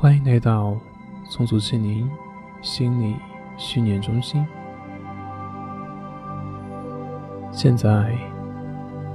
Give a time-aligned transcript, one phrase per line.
[0.00, 0.76] 欢迎来到
[1.24, 2.08] 松鼠心灵
[2.62, 3.16] 心理
[3.56, 4.46] 训练中心。
[7.50, 8.16] 现在，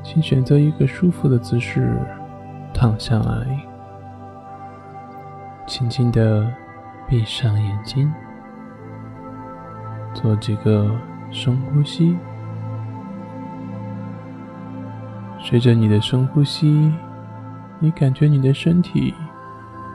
[0.04, 1.98] 请选择一个舒服的姿势
[2.74, 3.66] 躺下来，
[5.66, 6.54] 轻轻的
[7.08, 8.12] 闭上眼睛，
[10.14, 10.92] 做几个
[11.32, 12.14] 深呼吸。
[15.40, 16.94] 随着你的深呼吸，
[17.80, 19.14] 你感觉你的身体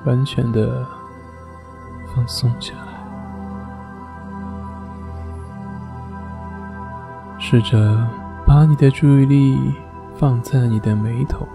[0.05, 0.87] 完全的
[2.15, 2.83] 放松下来。
[7.38, 8.07] 试着
[8.47, 9.74] 把你的注意力
[10.16, 11.47] 放在你的眉头，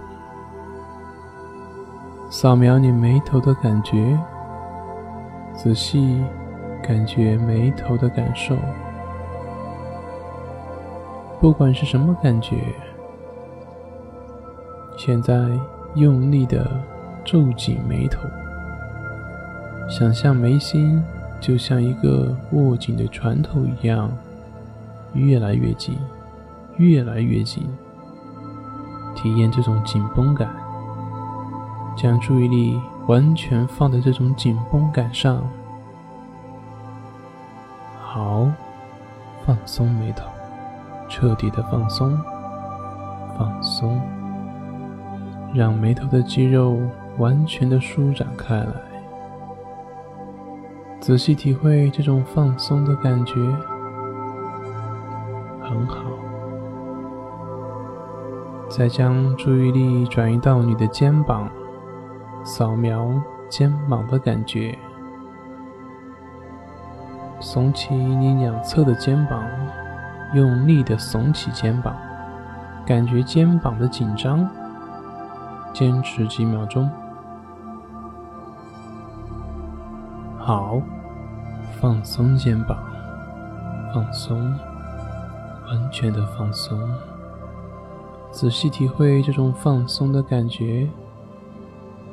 [2.30, 4.18] 扫描你眉头的感觉，
[5.54, 6.24] 仔细
[6.82, 8.56] 感觉眉头的感受，
[11.40, 12.58] 不管是什么感觉。
[14.98, 15.48] 现在
[15.96, 16.66] 用力的
[17.26, 18.28] 皱紧眉头，
[19.90, 21.04] 想象眉心
[21.40, 24.12] 就像一个握紧的拳头一样，
[25.14, 25.98] 越来越紧，
[26.78, 27.68] 越来越紧。
[29.16, 30.50] 体验这种紧绷感，
[31.96, 35.42] 将注意力完全放在这种紧绷感上。
[38.02, 38.48] 好，
[39.46, 40.26] 放松眉头，
[41.08, 42.20] 彻底的放松，
[43.38, 44.02] 放松。
[45.54, 46.80] 让眉头的肌肉
[47.18, 48.74] 完全的舒展开来，
[51.00, 53.36] 仔细体会这种放松的感觉，
[55.62, 56.02] 很好。
[58.68, 61.48] 再将注意力转移到你的肩膀，
[62.44, 64.76] 扫描肩膀的感觉，
[67.40, 69.44] 耸起你两侧的肩膀，
[70.34, 71.96] 用力的耸起肩膀，
[72.88, 74.50] 感觉肩膀的紧张。
[75.72, 76.88] 坚持几秒钟，
[80.54, 80.80] 好，
[81.82, 82.78] 放松肩膀，
[83.92, 84.38] 放松，
[85.66, 86.80] 完全的放松，
[88.30, 90.88] 仔细体会这种放松的感觉，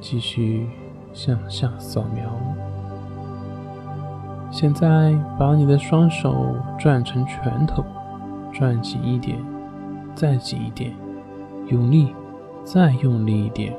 [0.00, 0.70] 继续
[1.12, 2.30] 向下扫描。
[4.50, 7.84] 现在把你的双手转成拳头，
[8.54, 9.38] 转紧一点，
[10.14, 10.94] 再紧一点，
[11.66, 12.14] 用力。
[12.64, 13.74] 再用力一点，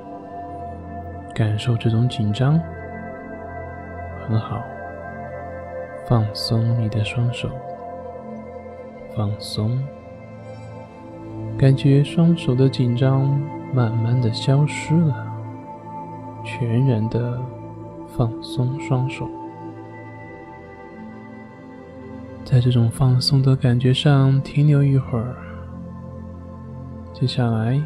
[1.34, 2.60] 感受这种紧张，
[4.32, 4.64] 很好。
[6.08, 7.50] 放松你的双手，
[9.14, 9.78] 放松，
[11.58, 13.28] 感觉双手的紧张
[13.74, 15.28] 慢慢的消失了，
[16.46, 17.38] 全然的
[18.08, 19.28] 放松双手，
[22.46, 25.36] 在这种放松的感觉上停留一会儿，
[27.12, 27.82] 接下来。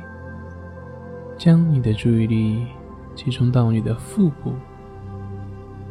[1.37, 2.65] 将你的注意力
[3.13, 4.53] 集中到你的腹部，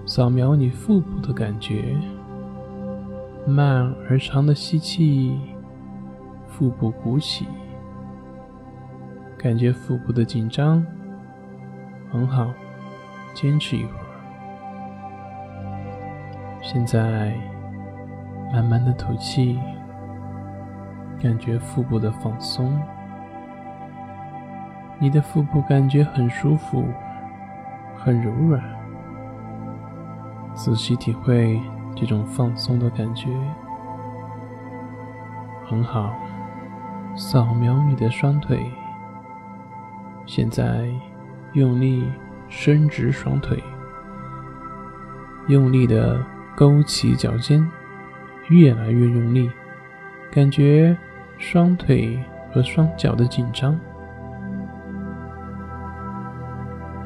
[0.06, 1.96] 扫描你腹部的感觉，
[3.46, 5.40] 慢而长的吸气，
[6.46, 7.46] 腹部鼓起，
[9.38, 10.84] 感觉腹部的紧张，
[12.12, 12.52] 很好，
[13.32, 14.04] 坚持一会儿。
[16.60, 17.34] 现在
[18.52, 19.58] 慢慢的吐气，
[21.20, 22.78] 感觉腹部的放松。
[24.98, 26.84] 你的腹部感觉很舒服，
[27.96, 28.62] 很柔软。
[30.54, 31.60] 仔细体会
[31.96, 33.28] 这种放松的感觉，
[35.66, 36.14] 很好。
[37.16, 38.68] 扫描你的双腿，
[40.26, 40.88] 现在
[41.52, 42.10] 用力
[42.48, 43.62] 伸直双腿，
[45.46, 46.20] 用力的
[46.56, 47.64] 勾起脚尖，
[48.48, 49.48] 越来越用力，
[50.32, 50.96] 感觉
[51.38, 52.18] 双腿
[52.52, 53.78] 和双脚的紧张。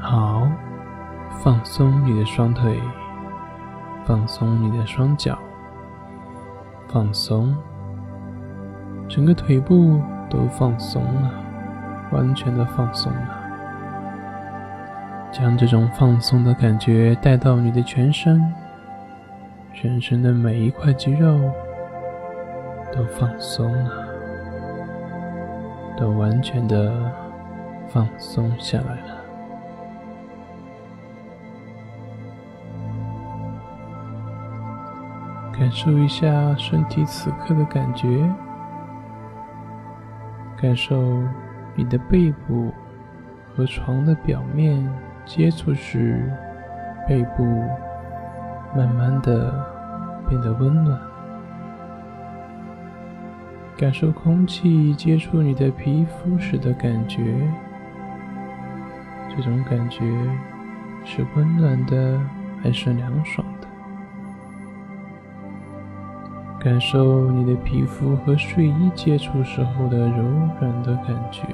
[0.00, 0.50] 好，
[1.42, 2.80] 放松你的双腿，
[4.08, 5.38] 放松你的双脚，
[6.88, 7.54] 放松，
[9.06, 11.30] 整个腿部都放松了，
[12.10, 13.38] 完全的放松了。
[15.30, 18.42] 将这种放松的感觉带到你的全身，
[19.74, 21.38] 全身的每一块肌肉
[22.90, 24.08] 都放松了，
[25.98, 27.12] 都完全的
[27.88, 29.17] 放松下来了。
[35.58, 38.32] 感受一下身体此刻的感觉，
[40.56, 40.96] 感受
[41.74, 42.72] 你的背部
[43.52, 44.88] 和床的表面
[45.24, 46.32] 接触时，
[47.08, 47.44] 背部
[48.76, 49.52] 慢慢的
[50.28, 50.96] 变得温暖。
[53.76, 57.20] 感受空气接触你的皮肤时的感觉，
[59.28, 60.04] 这种感觉
[61.04, 62.20] 是温暖的、
[62.62, 63.67] 还是凉爽的。
[66.60, 70.24] 感受你的皮肤和睡衣接触时候的柔
[70.60, 71.44] 软的感觉，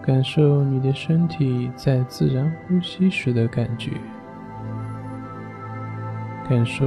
[0.00, 3.90] 感受你的身体在自然呼吸时的感觉，
[6.48, 6.86] 感受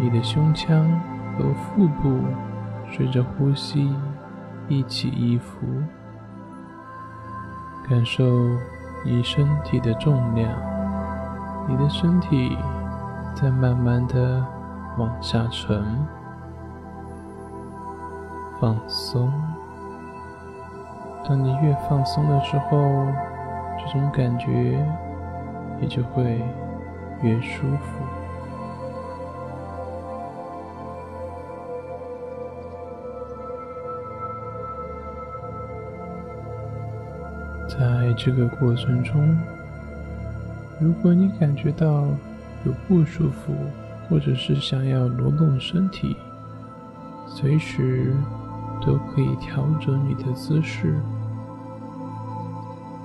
[0.00, 0.84] 你的胸腔
[1.38, 2.18] 和腹部
[2.90, 3.88] 随着呼吸
[4.68, 5.64] 一起一伏，
[7.88, 8.24] 感受
[9.04, 10.50] 你身体的重量，
[11.68, 12.58] 你的身体。
[13.34, 14.42] 在慢慢的
[14.96, 15.84] 往下沉，
[18.60, 19.30] 放松。
[21.28, 23.06] 当你越放松的时候，
[23.78, 24.78] 这种感觉
[25.80, 26.40] 也就会
[27.22, 28.04] 越舒服。
[37.66, 39.36] 在这个过程中，
[40.78, 42.04] 如果你感觉到，
[42.64, 43.52] 有不舒服，
[44.08, 46.16] 或者是想要挪动身体，
[47.26, 48.14] 随时
[48.84, 50.98] 都可以调整你的姿势。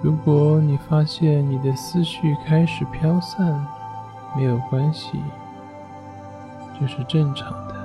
[0.01, 3.65] 如果你发现你的思绪开始飘散，
[4.35, 5.19] 没有关系，
[6.79, 7.75] 这是正常的。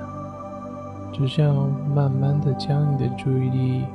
[1.11, 1.53] 只需要
[1.93, 3.85] 慢慢的将你的注意力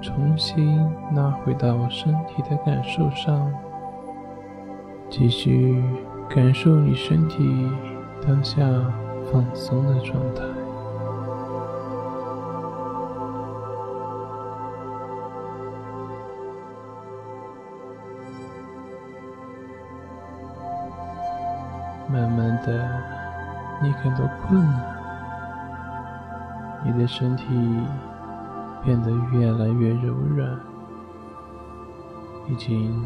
[0.00, 0.80] 重新
[1.14, 3.52] 拉回到身体的感受上，
[5.08, 5.82] 继续。
[6.34, 7.70] 感受你身体
[8.26, 8.64] 当下
[9.30, 10.42] 放松的状态，
[22.10, 22.88] 慢慢的，
[23.82, 24.96] 你感到困了，
[26.82, 27.44] 你的身体
[28.82, 30.58] 变得越来越柔软，
[32.48, 33.04] 已经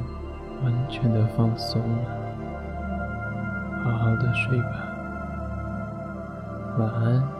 [0.62, 2.25] 完全的放松了。
[3.86, 4.68] 好好的睡吧，
[6.76, 7.35] 晚安。